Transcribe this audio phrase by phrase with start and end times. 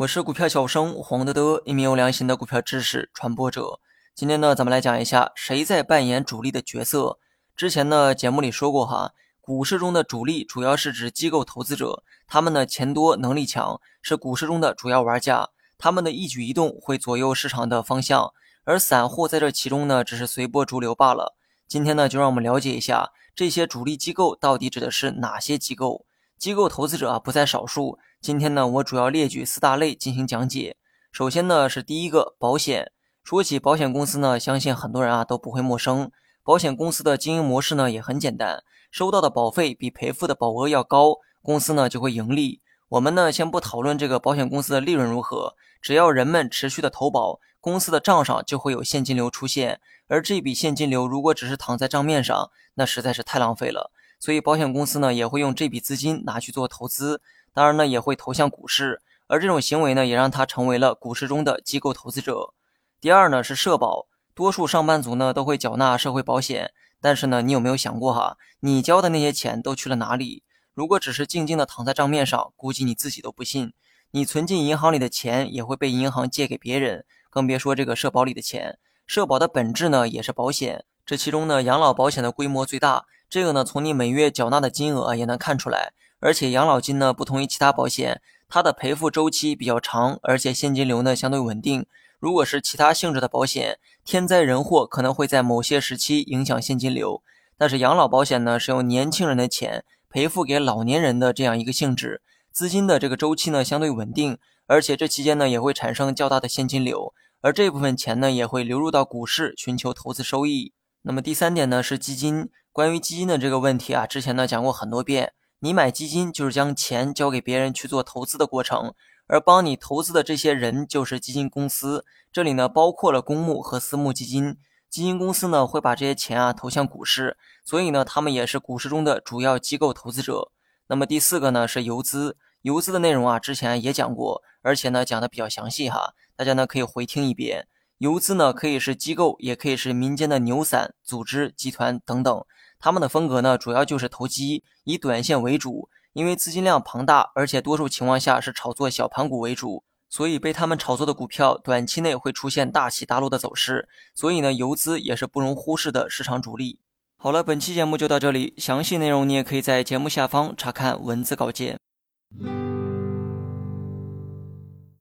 [0.00, 3.80] 我是股票小生黄德德，一名有良心的股票知识传播者。
[4.14, 7.18] 今天呢，咱们来讲一下谁在扮演主力的角色。
[7.54, 18.32] 之前呢，节目里说过哈，股市中的主力主要是指机构投资者，他们呢钱多能力强，是股市中的主要玩家，他们的一举一动会左右市场的方向，
[18.64, 21.36] 而散户在这其中呢，只是随波逐流罢了。
[21.68, 26.06] 今天呢，就让我们了解一下这些主力机构到底指的是哪些机构。
[26.40, 27.98] 机构投资者啊不在少数。
[28.18, 30.78] 今天呢，我主要列举四大类进行讲解。
[31.12, 32.92] 首先呢，是第一个保险。
[33.22, 36.10] 说起保险公司呢，相信很多人啊都不会陌生。
[36.42, 42.62] 保险公司的经营模式呢也很简单，收到的保费比赔付的保额要高，公司呢就会盈利。
[42.88, 49.78] 我们呢先不讨论这个保险公司的利润如何，只要人们持续的投保，公司的账上就会有现金流出现。
[50.08, 53.92] 而这笔现金流如果只是躺在账面上，那实在是太浪费了。
[54.20, 57.22] 所以保险公司呢也会用这笔资金拿去做投资，
[57.54, 62.52] 当然呢也会投向股市，而这种行为呢也让它成为了股市中的机构投资者。
[63.00, 70.42] 第二呢是社保，多数上班族呢都会缴纳社会保险，但是呢你有没有想过哈，你交的那些钱都去了哪里？
[70.74, 73.72] 如果只是静静的躺在账面上，估计你自己都不信。
[74.12, 78.78] 你存进银行里的钱也会被银行借给别人，更别说这个社保里的钱。
[79.06, 83.06] 社保的本质呢也是保险，这其中呢养老保险的规模最大。
[83.30, 85.92] 这个呢，从你每月缴纳的金额也能看出来。
[86.18, 91.86] 而且养老金呢，不同于其他保险，它的赔付周期比较长，而且现金流呢相对稳定。
[92.18, 97.22] 如果是其他性质的保险，天灾人祸可能会在某些时期影响现金流。
[97.56, 102.20] 但是养老保险呢，是用年轻人的钱赔付给老年人的这样一个性质，
[102.50, 104.36] 资金的这个周期呢相对稳定，
[104.66, 110.72] 而且这期间呢也会产生较大的现金流，而这部分钱呢也会流入到股市寻求投资收益。
[111.02, 112.50] 那么第三点呢是基金。
[112.72, 115.32] 关于基金的这个问题啊，之前呢讲过很多遍。
[115.58, 118.94] 你买基金就是将钱交给别人去做投资的过程，
[119.26, 122.06] 而帮你投资的这些人就是基金公司。
[122.32, 124.56] 这里呢包括了公募和私募基金。
[124.88, 130.52] 基金公司呢会把这些钱啊投向股市，所以呢他们也是股市中的主要机构投资者。
[130.86, 137.66] 那么第四个呢是游资，游资的内容啊之前也讲过，而且呢讲的比较详细哈，大家呢可以回听一遍。
[138.00, 142.44] 游资呢可以是机构，也可以是民间的牛散、组织、集团等等。
[142.78, 145.90] 他们的风格呢，主要就是投机，以短线为主。
[146.14, 153.86] 因为资金量庞大，而且多数情况下是炒作小盘股为主，所以被他们炒作的股票，短期内会出现大起大落的走势。
[154.14, 156.80] 所以呢，游资也是不容忽视的市场主力。
[157.18, 161.78] 好了，本期节目就到这里，详细内容你也可以在节目下方查看文字稿件。